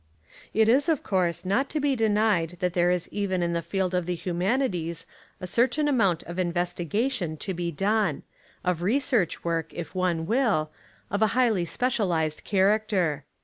It 0.51 0.67
is 0.67 0.89
of 0.89 1.03
course 1.03 1.45
not 1.45 1.69
to 1.69 1.79
be 1.79 1.95
denied 1.95 2.57
that 2.59 2.73
there 2.73 2.89
is 2.89 3.07
even 3.11 3.43
in 3.43 3.53
the 3.53 3.61
field 3.61 3.93
of 3.93 4.07
the 4.07 4.15
humanities 4.15 5.05
a 5.39 5.45
certain 5.45 5.87
amount 5.87 6.23
of 6.23 6.39
investigation 6.39 7.37
to 7.37 7.53
be 7.53 7.69
done— 7.71 8.23
of 8.65 8.81
re 8.81 8.97
search 8.99 9.43
work, 9.43 9.71
if 9.75 9.93
one 9.93 10.25
will— 10.25 10.71
of 11.11 11.21
a 11.21 11.27
highly 11.37 11.65
special 11.65 12.09
ised 12.09 12.43
character. 12.43 13.25